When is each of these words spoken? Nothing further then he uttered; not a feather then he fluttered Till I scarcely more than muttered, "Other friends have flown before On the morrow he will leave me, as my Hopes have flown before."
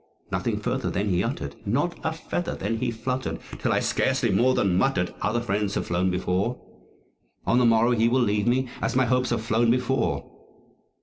Nothing 0.31 0.59
further 0.59 0.89
then 0.89 1.09
he 1.09 1.23
uttered; 1.23 1.57
not 1.63 1.95
a 2.03 2.11
feather 2.11 2.55
then 2.55 2.77
he 2.77 2.89
fluttered 2.89 3.37
Till 3.59 3.71
I 3.71 3.81
scarcely 3.81 4.31
more 4.31 4.55
than 4.55 4.75
muttered, 4.75 5.13
"Other 5.21 5.41
friends 5.41 5.75
have 5.75 5.85
flown 5.85 6.09
before 6.09 6.59
On 7.45 7.59
the 7.59 7.65
morrow 7.65 7.91
he 7.91 8.09
will 8.09 8.19
leave 8.21 8.47
me, 8.47 8.67
as 8.81 8.95
my 8.95 9.05
Hopes 9.05 9.29
have 9.29 9.43
flown 9.45 9.69
before." 9.69 10.25